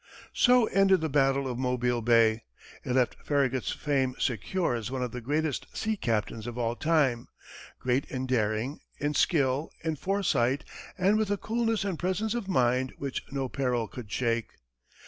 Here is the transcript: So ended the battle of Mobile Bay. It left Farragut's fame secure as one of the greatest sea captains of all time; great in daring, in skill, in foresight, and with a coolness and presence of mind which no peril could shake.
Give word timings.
So 0.33 0.65
ended 0.65 1.01
the 1.01 1.09
battle 1.09 1.47
of 1.47 1.59
Mobile 1.59 2.01
Bay. 2.01 2.41
It 2.83 2.93
left 2.93 3.17
Farragut's 3.23 3.71
fame 3.71 4.15
secure 4.17 4.73
as 4.73 4.89
one 4.89 5.03
of 5.03 5.11
the 5.11 5.21
greatest 5.21 5.67
sea 5.77 5.95
captains 5.95 6.47
of 6.47 6.57
all 6.57 6.75
time; 6.75 7.27
great 7.79 8.05
in 8.05 8.25
daring, 8.25 8.79
in 8.97 9.13
skill, 9.13 9.69
in 9.83 9.95
foresight, 9.97 10.63
and 10.97 11.19
with 11.19 11.29
a 11.29 11.37
coolness 11.37 11.85
and 11.85 11.99
presence 11.99 12.33
of 12.33 12.47
mind 12.47 12.93
which 12.97 13.23
no 13.31 13.47
peril 13.47 13.87
could 13.87 14.11
shake. 14.11 14.49